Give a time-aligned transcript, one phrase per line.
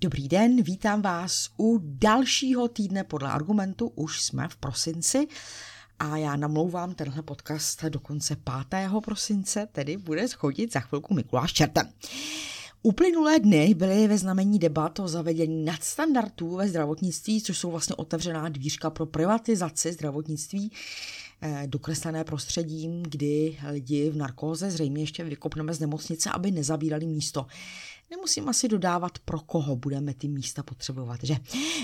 [0.00, 3.92] Dobrý den, vítám vás u dalšího týdne podle argumentu.
[3.94, 5.26] Už jsme v prosinci
[5.98, 8.36] a já namlouvám tenhle podcast do konce
[8.70, 8.90] 5.
[9.04, 11.88] prosince, tedy bude schodit za chvilku Mikuláš Čertem.
[12.82, 18.48] Uplynulé dny byly ve znamení debat o zavedení nadstandardů ve zdravotnictví, což jsou vlastně otevřená
[18.48, 20.72] dvířka pro privatizaci zdravotnictví
[21.42, 27.46] eh, dokreslené prostředím, kdy lidi v narkóze zřejmě ještě vykopneme z nemocnice, aby nezabírali místo.
[28.10, 31.36] Nemusím asi dodávat, pro koho budeme ty místa potřebovat, že?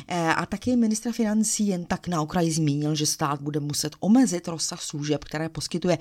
[0.09, 4.49] Eh, a taky ministra financí jen tak na okraji zmínil, že stát bude muset omezit
[4.49, 5.99] rozsah služeb, které poskytuje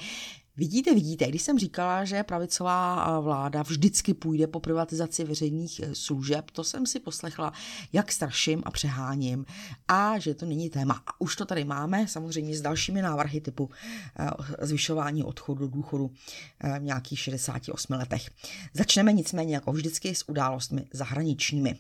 [0.58, 6.52] Vidíte, vidíte, když jsem říkala, že pravicová vláda vždycky půjde po privatizaci veřejných e, služeb,
[6.52, 7.54] to jsem si poslechla,
[7.94, 9.46] jak straším a přeháním
[9.88, 11.04] a že to není téma.
[11.08, 13.70] A už to tady máme, samozřejmě s dalšími návrhy typu
[14.62, 16.12] zvyšování odchodu do důchodu
[16.80, 18.30] v nějakých 68 letech.
[18.74, 21.76] Začneme nicméně jako vždycky s událostmi zahraničními.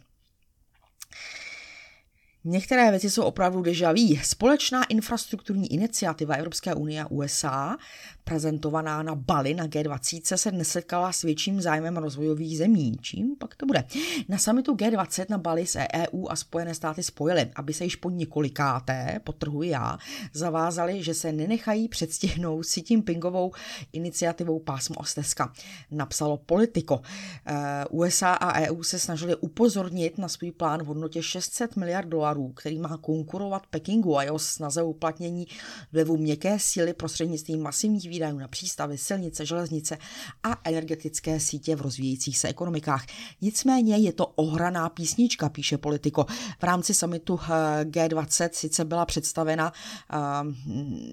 [2.45, 4.17] Některé věci jsou opravdu deja vu.
[4.23, 7.77] Společná infrastrukturní iniciativa Evropské unie a USA,
[8.23, 12.97] prezentovaná na Bali na G20, se nesetkala s větším zájmem rozvojových zemí.
[13.01, 13.83] Čím pak to bude?
[14.29, 18.09] Na samitu G20 na Bali se EU a Spojené státy spojily, aby se již po
[18.09, 19.97] několikáté, potrhuji já,
[20.33, 23.51] zavázali, že se nenechají předstihnout si tím pingovou
[23.93, 25.53] iniciativou pásmo Osteska.
[25.91, 27.01] Napsalo Politico.
[27.45, 32.33] Eh, USA a EU se snažili upozornit na svůj plán v hodnotě 600 miliard dolarů
[32.33, 35.47] dolarů, který má konkurovat Pekingu a jeho snaze uplatnění
[35.91, 39.97] vlivu měkké síly prostřednictvím masivních výdajů na přístavy, silnice, železnice
[40.43, 43.05] a energetické sítě v rozvíjejících se ekonomikách.
[43.41, 46.25] Nicméně je to ohraná písnička, píše politiko.
[46.59, 50.17] V rámci samitu eh, G20 sice byla představena, eh,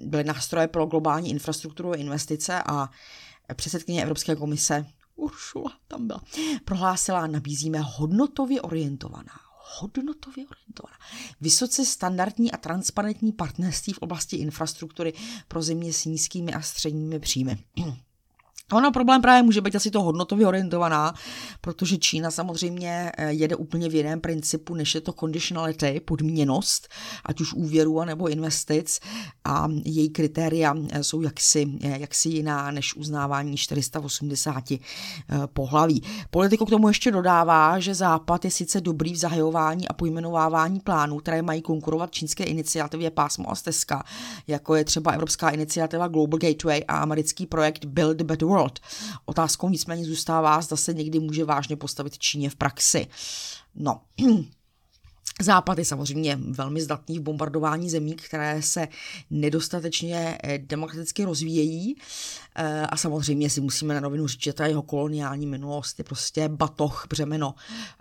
[0.04, 2.90] byly nástroje pro globální infrastrukturu investice a
[3.54, 6.20] předsedkyně Evropské komise Uršula tam byla,
[6.64, 9.32] prohlásila, nabízíme hodnotově orientovaná,
[9.78, 10.96] hodnotově orientovaná.
[11.40, 15.12] Vysoce standardní a transparentní partnerství v oblasti infrastruktury
[15.48, 17.58] pro země s nízkými a středními příjmy.
[18.72, 21.14] Ono problém právě může být asi to hodnotově orientovaná,
[21.60, 26.88] protože Čína samozřejmě eh, jede úplně v jiném principu, než je to conditionality, podmíněnost,
[27.24, 29.00] ať už úvěru nebo investic
[29.44, 34.64] a její kritéria eh, jsou jaksi, eh, jaksi jiná než uznávání 480
[35.52, 36.02] pohlaví.
[36.30, 41.18] Politiko k tomu ještě dodává, že Západ je sice dobrý v zahajování a pojmenovávání plánů,
[41.18, 44.04] které mají konkurovat čínské iniciativě pásmo a stezka,
[44.46, 48.78] jako je třeba Evropská iniciativa Global Gateway a americký projekt Build Better World World.
[49.24, 53.06] Otázkou nicméně zůstává, zda se někdy může vážně postavit Číně v praxi.
[53.74, 54.00] No,
[55.40, 58.88] Západ je samozřejmě velmi zdatný v bombardování zemí, které se
[59.30, 61.96] nedostatečně eh, demokraticky rozvíjejí
[62.56, 66.48] eh, a samozřejmě si musíme na rovinu říct, že ta jeho koloniální minulost je prostě
[66.48, 67.54] batoh, břemeno,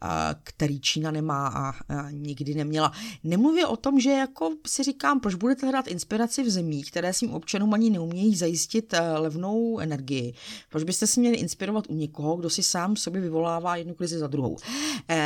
[0.04, 0.08] eh,
[0.44, 1.74] který Čína nemá a
[2.12, 2.92] nikdy neměla.
[3.24, 7.34] Nemluvě o tom, že jako si říkám, proč budete hledat inspiraci v zemích, které svým
[7.34, 10.34] občanům ani neumějí zajistit levnou energii.
[10.70, 14.28] Proč byste si měli inspirovat u někoho, kdo si sám sobě vyvolává jednu krizi za
[14.28, 14.58] druhou.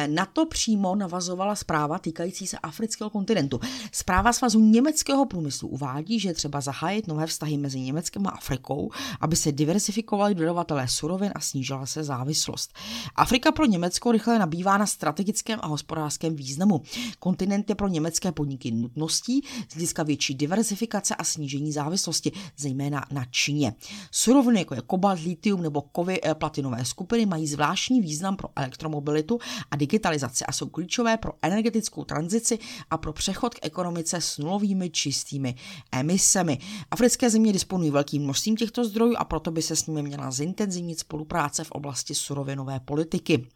[0.07, 3.59] Na to přímo navazovala zpráva týkající se afrického kontinentu.
[3.91, 8.91] Zpráva Svazu německého průmyslu uvádí, že třeba zahájit nové vztahy mezi Německem a Afrikou,
[9.21, 12.73] aby se diversifikovali dodavatelé surovin a snížila se závislost.
[13.15, 16.81] Afrika pro Německo rychle nabývá na strategickém a hospodářském významu.
[17.19, 23.25] Kontinent je pro německé podniky nutností z hlediska větší diversifikace a snížení závislosti, zejména na
[23.25, 23.73] Číně.
[24.11, 29.39] Suroviny jako je kobalt, litium nebo kovy eh, platinové skupiny mají zvláštní význam pro elektromobilitu
[29.71, 32.59] a digitalizaci a jsou klíčové pro energetickou energetickou tranzici
[32.89, 35.55] a pro přechod k ekonomice s nulovými čistými
[35.91, 36.57] emisemi.
[36.91, 40.99] Africké země disponují velkým množstvím těchto zdrojů a proto by se s nimi měla zintenzivnit
[40.99, 43.47] spolupráce v oblasti surovinové politiky.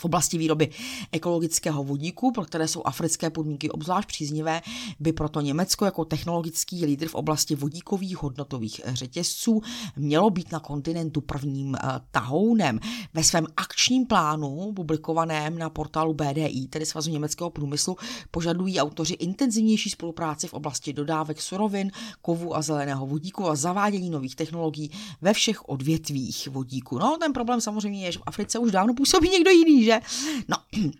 [0.00, 0.70] V oblasti výroby
[1.12, 4.62] ekologického vodíku, pro které jsou africké podmínky obzvlášť příznivé,
[5.00, 9.62] by proto Německo jako technologický lídr v oblasti vodíkových hodnotových řetězců
[9.96, 12.80] mělo být na kontinentu prvním uh, tahounem.
[13.14, 17.96] Ve svém akčním plánu, publikovaném na portálu BDI, tedy Svazu německého průmyslu,
[18.30, 21.90] požadují autoři intenzivnější spolupráci v oblasti dodávek surovin,
[22.22, 24.90] kovu a zeleného vodíku a zavádění nových technologií
[25.20, 26.98] ve všech odvětvích vodíku.
[26.98, 30.00] No, ten problém samozřejmě je, že v Africe už dávno působí někdo jiný, že?
[30.48, 30.56] No,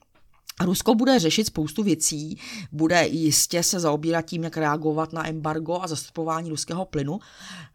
[0.60, 2.38] Rusko bude řešit spoustu věcí,
[2.72, 7.20] bude jistě se zaobírat tím, jak reagovat na embargo a zastupování ruského plynu,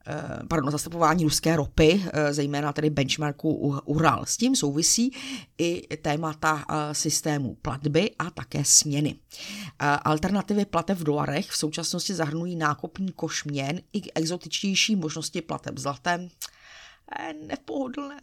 [0.08, 4.26] eh, pardon, zastupování ruské ropy, eh, zejména tedy benchmarku Ural.
[4.26, 5.12] S tím souvisí
[5.58, 9.16] i témata eh, systému platby a také směny.
[9.80, 16.30] Alternativy plateb v dolarech v současnosti zahrnují nákupní koš měn i exotičtější možnosti plateb zlatem.
[17.48, 18.20] Nepohodlné.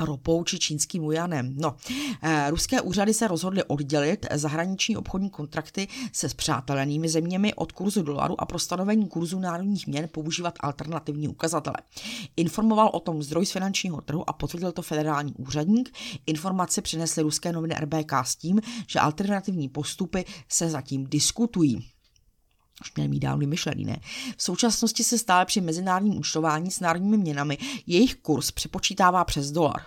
[0.00, 1.54] Ropou či čínským ujanem.
[1.56, 1.76] No,
[2.22, 8.40] eh, ruské úřady se rozhodly oddělit zahraniční obchodní kontrakty se spřátelenými zeměmi od kurzu dolaru
[8.40, 11.76] a pro stanovení kurzu národních měn používat alternativní ukazatele.
[12.36, 15.96] Informoval o tom zdroj z finančního trhu a potvrdil to federální úředník.
[16.26, 21.90] Informace přinesly ruské noviny RBK s tím, že alternativní postupy se zatím diskutují
[22.80, 24.00] už měli mít dávno vymyšlený, ne?
[24.36, 29.82] V současnosti se stále při mezinárodním účtování s národními měnami jejich kurz přepočítává přes dolar.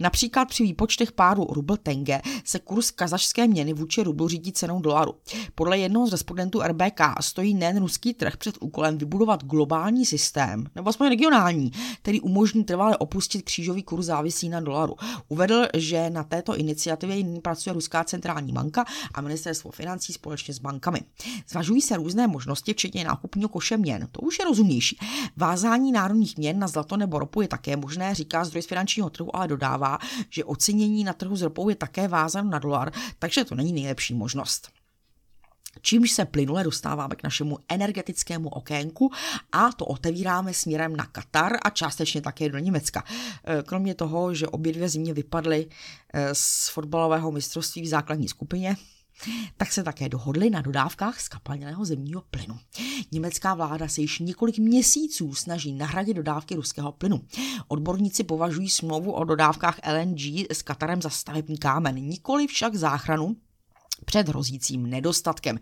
[0.00, 5.14] Například při výpočtech páru rubl tenge se kurz kazašské měny vůči rublu řídí cenou dolaru.
[5.54, 10.88] Podle jednoho z respondentů RBK stojí nejen ruský trh před úkolem vybudovat globální systém, nebo
[10.88, 11.72] aspoň regionální,
[12.02, 14.94] který umožní trvale opustit křížový kurz závisí na dolaru.
[15.28, 18.84] Uvedl, že na této iniciativě nyní pracuje Ruská centrální banka
[19.14, 21.00] a ministerstvo financí společně s bankami.
[21.48, 24.08] Zvažují se různé možnosti, včetně nákupního koše měn.
[24.12, 24.98] To už je rozumnější.
[25.36, 29.29] Vázání národních měn na zlato nebo ropu je také možné, říká zdroj z finančního trhu
[29.36, 29.98] ale dodává,
[30.30, 34.14] že ocenění na trhu s ropou je také vázáno na dolar, takže to není nejlepší
[34.14, 34.68] možnost.
[35.82, 39.10] Čímž se plynule dostáváme k našemu energetickému okénku
[39.52, 43.04] a to otevíráme směrem na Katar a částečně také do Německa.
[43.44, 45.66] E, kromě toho, že obě dvě země vypadly
[46.12, 48.76] e, z fotbalového mistrovství v základní skupině,
[49.56, 52.58] tak se také dohodli na dodávkách skapalněného zemního plynu.
[53.12, 57.20] Německá vláda se již několik měsíců snaží nahradit dodávky ruského plynu.
[57.68, 63.36] Odborníci považují smlouvu o dodávkách LNG s Katarem za stavební kámen, nikoli však záchranu
[64.10, 65.58] před hrozícím nedostatkem.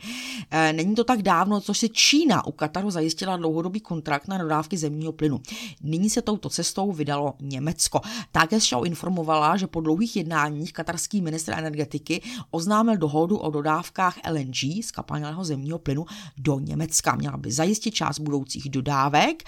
[0.50, 4.77] E, není to tak dávno, co si Čína u Kataru zajistila dlouhodobý kontrakt na dodávky
[4.77, 5.41] zemního plynu.
[5.83, 8.00] Nyní se touto cestou vydalo Německo.
[8.33, 14.85] Také Show informovala, že po dlouhých jednáních katarský ministr energetiky oznámil dohodu o dodávkách LNG
[14.85, 16.06] z kapalného zemního plynu
[16.39, 17.15] do Německa.
[17.15, 19.43] Měla by zajistit část budoucích dodávek,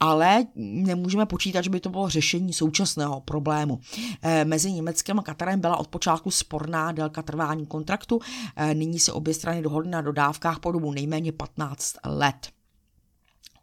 [0.00, 3.80] ale nemůžeme počítat, že by to bylo řešení současného problému.
[4.22, 8.20] E, mezi Německem a Katarem byla od počátku sporná délka trvání kontraktu,
[8.56, 12.55] Eh, nyní se obě strany dohodly na dodávkách po dobu nejméně 15 let.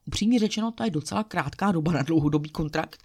[0.05, 3.03] Upřímně řečeno, to je docela krátká doba na dlouhodobý kontrakt,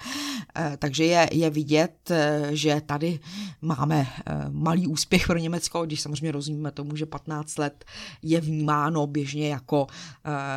[0.57, 3.21] eh, takže je, je vidět, eh, že tady
[3.63, 4.07] máme
[4.49, 7.85] malý úspěch pro Německo, když samozřejmě rozumíme tomu, že 15 let
[8.23, 9.87] je vnímáno běžně jako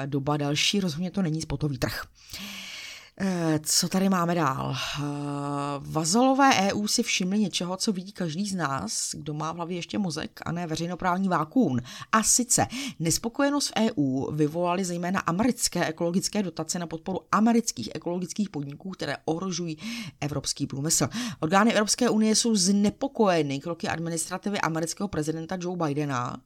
[0.05, 2.03] doba další, rozhodně to není spotový trh.
[3.23, 4.75] Eh, co tady máme dál?
[4.75, 5.03] Eh,
[5.79, 9.97] vazalové EU si všimli něčeho, co vidí každý z nás, kdo má v hlavě ještě
[9.97, 11.79] mozek a ne veřejnoprávní vákuum.
[12.11, 12.67] A sice
[12.99, 19.77] nespokojenost v EU vyvolaly zejména americké ekologické dotace na podporu amerických ekologických podniků, které ohrožují
[20.21, 21.07] evropský průmysl.
[21.39, 26.37] Orgány Evropské unie jsou znepokojeny kroky administrativy amerického prezidenta Joe Bidena,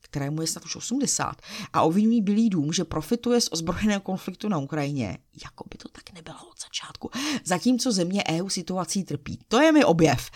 [0.00, 1.36] kterému je snad už 80,
[1.72, 6.12] a obvinují Bílý dům, že profituje z ozbrojeného konfliktu na Ukrajině, jako by to tak
[6.12, 7.10] nebylo od začátku.
[7.44, 9.38] Zatímco země EU situací trpí.
[9.48, 10.30] To je mi objev,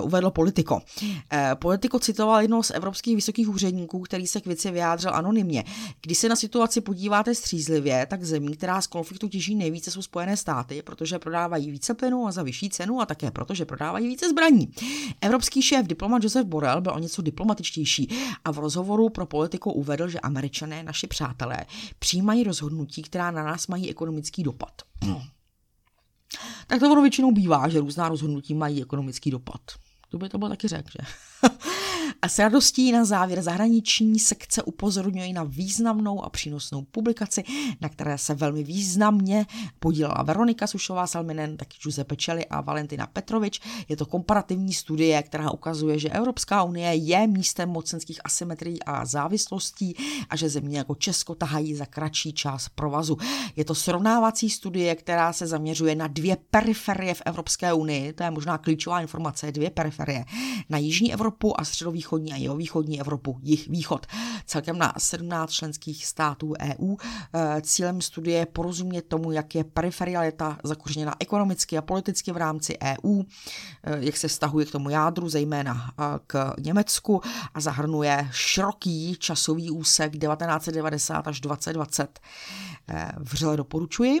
[0.00, 0.74] uh, uvedlo Politico.
[0.74, 1.10] Uh,
[1.54, 5.64] Politico citoval jednoho z evropských vysokých úředníků, který se k věci vyjádřil anonymně.
[6.02, 10.36] Když se na situaci podíváte střízlivě, tak zemí, která z konfliktu těží nejvíce, jsou Spojené
[10.36, 14.28] státy, protože prodávají více plynu a za vyšší cenu a také proto, že prodávají více
[14.28, 14.72] zbraní.
[15.20, 18.08] Evropský šéf diplomat Josef Borrell byl o něco diplomatičtější
[18.44, 21.66] a v rozhovoru pro Politico uvedl, že američané, naši přátelé,
[21.98, 24.82] přijímají rozhodnutí, která na nás mají ekonomický dopad.
[26.66, 29.60] Tak to ono většinou bývá, že různá rozhodnutí mají ekonomický dopad.
[30.10, 30.98] To by to bylo taky řekl, že?
[32.22, 37.44] A s radostí na závěr zahraniční sekce upozorňuje na významnou a přínosnou publikaci,
[37.80, 39.46] na které se velmi významně
[39.78, 43.60] podílela Veronika Sušová Salminen, taky Giuseppe Celli a Valentina Petrovič.
[43.88, 49.94] Je to komparativní studie, která ukazuje, že Evropská unie je místem mocenských asymetrií a závislostí
[50.30, 53.16] a že země jako Česko tahají za kratší čas provazu.
[53.56, 58.30] Je to srovnávací studie, která se zaměřuje na dvě periferie v Evropské unii, to je
[58.30, 60.24] možná klíčová informace, dvě periferie,
[60.68, 64.06] na Jižní Evropu a středovýchodní východní a jihovýchodní Evropu, jich východ,
[64.46, 66.96] celkem na 17 členských států EU.
[67.34, 72.78] Eh, cílem studie je porozumět tomu, jak je periferialita zakořeněna ekonomicky a politicky v rámci
[72.82, 77.20] EU, eh, jak se vztahuje k tomu jádru, zejména eh, k Německu
[77.54, 82.20] a zahrnuje široký časový úsek 1990 až 2020.
[83.18, 84.20] Vřele doporučuji.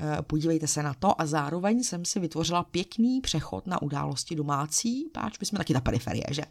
[0.00, 5.10] Eh, podívejte se na to a zároveň jsem si vytvořila pěkný přechod na události domácí,
[5.12, 6.42] páč my jsme taky ta periferie, že?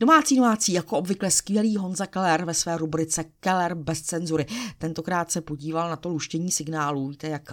[0.00, 4.46] Domácí, domácí, jako obvykle skvělý Honza Keller ve své rubrice Keller bez cenzury.
[4.78, 7.52] Tentokrát se podíval na to luštění signálů, víte, jak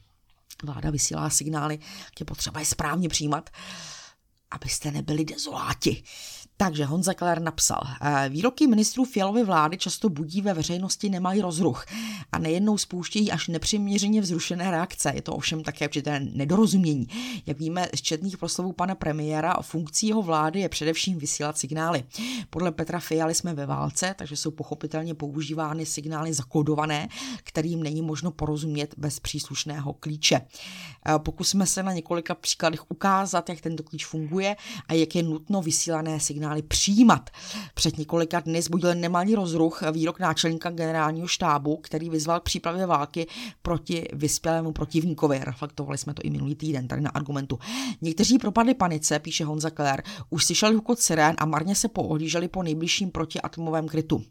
[0.64, 1.78] vláda vysílá signály,
[2.20, 3.50] je potřeba je správně přijímat.
[4.50, 6.02] abyste nebyli dezoláti.
[6.56, 11.84] Takže Honza Keller napsal, eh, výroky ministrů Fialovy vlády často budí ve veřejnosti nemají rozruch
[12.32, 15.12] a nejednou spouštějí až nepřiměřeně vzrušené reakce.
[15.14, 17.08] Je to ovšem také určité nedorozumění.
[17.46, 22.04] Jak víme z četných proslovů pana premiéra, funkcí jeho vlády je především vysílat signály.
[22.50, 27.08] Podle Petra Fialy jsme ve válce, takže jsou pochopitelně používány signály zakodované,
[27.44, 30.40] kterým není možno porozumět bez příslušného klíče.
[31.08, 34.56] Eh, pokusíme se na několika příkladech ukázat, jak tento klíč funguje
[34.88, 37.30] a jak je nutno vysílané signály signály přijímat.
[37.74, 43.26] Před několika dny zbudil nemalý rozruch výrok náčelníka generálního štábu, který vyzval k přípravě války
[43.62, 45.40] proti vyspělému protivníkovi.
[45.44, 47.58] Reflektovali jsme to i minulý týden tady na argumentu.
[48.00, 52.62] Někteří propadli panice, píše Honza Keller, už slyšeli hukot sirén a marně se poohlíželi po
[52.62, 54.22] nejbližším protiatomovém krytu.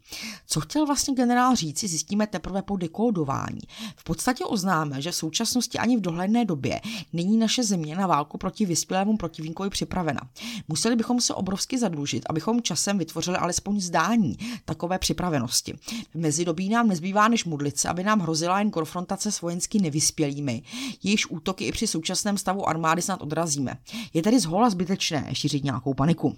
[0.46, 3.60] Co chtěl vlastně generál říci, zjistíme teprve po dekódování.
[3.96, 6.80] V podstatě oznáme, že v současnosti ani v dohledné době
[7.12, 10.20] není naše země na válku proti vyspělému protivníkovi připravena.
[10.68, 15.74] Museli bychom se obrovsky zadlužit abychom časem vytvořili alespoň zdání takové připravenosti.
[16.10, 20.62] V mezidobí nám nezbývá než modlit se, aby nám hrozila jen konfrontace s vojensky nevyspělými,
[21.02, 23.76] jejichž útoky i při současném stavu armády snad odrazíme.
[24.14, 26.36] Je tedy zhola zbytečné šířit nějakou paniku.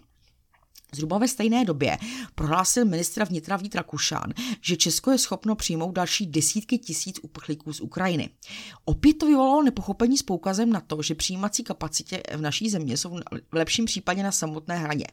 [0.95, 1.99] Zhruba ve stejné době
[2.35, 7.81] prohlásil ministra vnitra Vít Rakušan, že Česko je schopno přijmout další desítky tisíc uprchlíků z
[7.81, 8.31] Ukrajiny.
[8.85, 13.19] Opět to vyvolalo nepochopení s poukazem na to, že přijímací kapacitě v naší země jsou
[13.51, 15.07] v lepším případě na samotné hraně.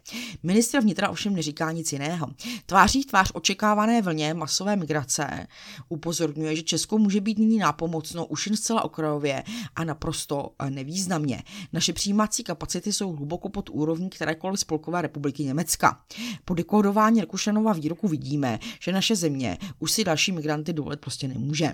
[0.44, 2.28] Ministr vnitra ovšem neříká nic jiného.
[2.66, 5.48] Tváří tvář očekávané vlně masové migrace
[5.90, 9.44] upozorňuje, že Česko může být nyní nápomocno už jen zcela okrajově
[9.76, 11.44] a naprosto nevýznamně.
[11.74, 15.63] Naše přijímací kapacity jsou hluboko pod úrovní kterékoliv spolkové republiky Německa.
[15.64, 16.02] Německa.
[16.46, 21.74] Po dekódování Rakušanova výroku vidíme, že naše země už si další migranty dovolit prostě nemůže.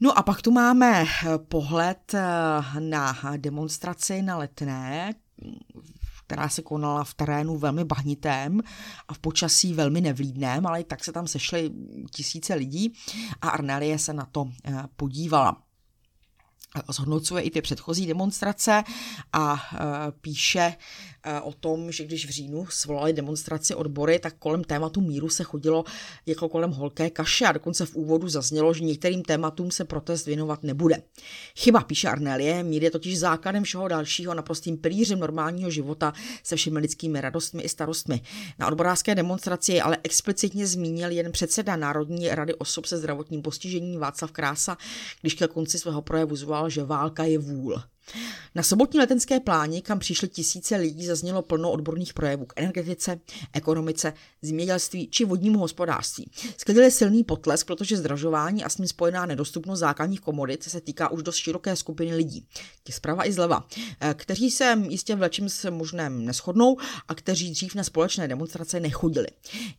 [0.00, 1.04] No a pak tu máme
[1.48, 5.14] pohled eh, na demonstraci na letné,
[6.26, 8.60] která se konala v terénu velmi bahnitém
[9.08, 11.70] a v počasí velmi nevlídném, ale i tak se tam sešly
[12.10, 12.92] tisíce lidí
[13.40, 15.63] a Arnelie se na to eh, podívala
[16.88, 18.82] zhodnocuje i ty předchozí demonstrace
[19.32, 19.78] a e,
[20.20, 20.60] píše
[21.22, 25.44] e, o tom, že když v říjnu svolali demonstraci odbory, tak kolem tématu míru se
[25.44, 25.84] chodilo
[26.26, 30.62] jako kolem holké kaše a dokonce v úvodu zaznělo, že některým tématům se protest věnovat
[30.62, 31.02] nebude.
[31.56, 36.12] Chyba, píše Arnelie, mír je totiž základem všeho dalšího, naprostým pilířem normálního života
[36.42, 38.20] se všemi lidskými radostmi i starostmi.
[38.58, 44.00] Na odborářské demonstraci je ale explicitně zmínil jen předseda Národní rady osob se zdravotním postižením
[44.00, 44.76] Václav Krása,
[45.20, 47.82] když ke konci svého projevu zval že válka je vůl.
[48.54, 53.20] Na sobotní letenské pláni, kam přišly tisíce lidí, zaznělo plno odborných projevů k energetice,
[53.52, 56.30] ekonomice, zemědělství či vodnímu hospodářství.
[56.56, 61.22] Sklidili silný potlesk, protože zdražování a s ním spojená nedostupnost základních komodit se týká už
[61.22, 62.46] dost široké skupiny lidí.
[62.84, 63.66] Ti zprava i zleva,
[64.00, 66.76] eh, kteří se jistě v lečím s možném neschodnou
[67.08, 69.26] a kteří dřív na společné demonstrace nechodili.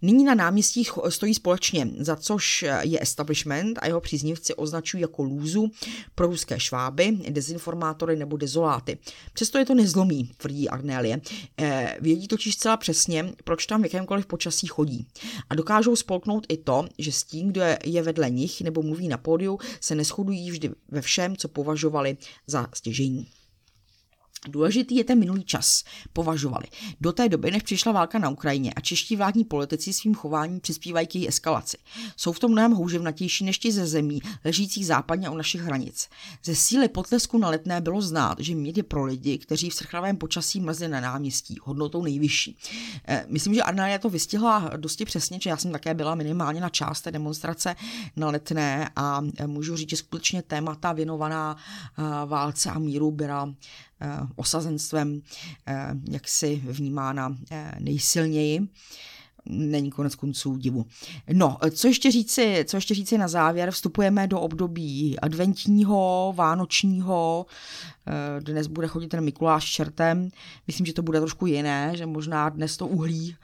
[0.02, 5.72] Nyní na náměstích stojí společně, za což je establishment a jeho příznivci označují jako lůzu,
[6.16, 8.98] pro ruské šváby, dezinformátory nebo dezoláty.
[9.34, 11.22] Přesto je to nezlomí, tvrdí Agnélie.
[11.58, 15.08] Eh, vědí totiž zcela přesně, proč tam v jakémkoliv počasí chodí.
[15.50, 19.18] A dokážou spolknout i to, že s tím, kdo je vedle nich nebo mluví na
[19.18, 22.18] pódiu, se neschodují vždy ve všem, co považovali
[22.48, 23.28] za stěžení.
[24.48, 25.84] Důležitý je ten minulý čas,
[26.14, 26.66] považovali.
[27.02, 31.08] Do té doby, než přišla válka na Ukrajině a čeští vládní politici svým chováním přispívají
[31.08, 31.78] k její eskalaci.
[32.18, 36.10] Jsou v tom mnohem houževnatější než ti ze zemí, ležících západně u našich hranic.
[36.44, 40.18] Ze síly potlesku na letné bylo znát, že mír je pro lidi, kteří v srchlavém
[40.18, 42.58] počasí mrzli na náměstí, hodnotou nejvyšší.
[43.08, 46.70] E, myslím, že Arnalia to vystihla dosti přesně, že já jsem také byla minimálně na
[46.70, 47.76] část té demonstrace
[48.16, 53.46] na letné a e, můžu říct, že skutečně témata věnovaná e, válce a míru byla
[53.46, 53.54] Eh,
[54.36, 55.22] osazenstvem
[55.68, 58.68] eh, jaksi vnímána eh, nejsilněji
[59.50, 60.86] není konec konců divu.
[61.34, 63.72] No, co ještě říci, co ještě říci na závěr?
[63.72, 67.46] Vstupujeme do období adventního, vánočního,
[68.40, 70.30] dnes bude chodit ten Mikuláš čertem.
[70.68, 73.36] Myslím, že to bude trošku jiné, že možná dnes to uhlí,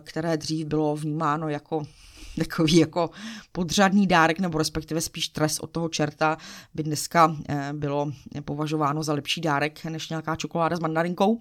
[0.00, 1.86] které dřív bylo vnímáno jako
[2.38, 3.10] takový jako
[3.52, 6.36] podřadný dárek, nebo respektive spíš trest od toho čerta,
[6.74, 8.12] by dneska eh, bylo
[8.44, 11.38] považováno za lepší dárek než nějaká čokoláda s mandarinkou.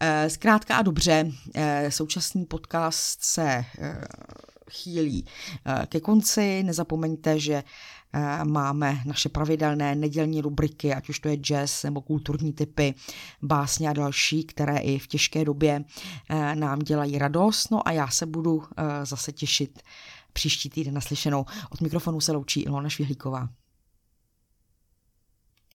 [0.00, 3.64] Eh, zkrátka a dobře, eh, současný podcast se
[4.70, 5.26] chýlí
[5.86, 6.62] ke konci.
[6.62, 7.64] Nezapomeňte, že
[8.44, 12.94] máme naše pravidelné nedělní rubriky, ať už to je jazz nebo kulturní typy,
[13.42, 15.84] básně a další, které i v těžké době
[16.54, 17.70] nám dělají radost.
[17.70, 18.62] No a já se budu
[19.04, 19.82] zase těšit
[20.32, 21.44] příští týden naslyšenou.
[21.70, 23.48] Od mikrofonu se loučí Ilona Švihlíková.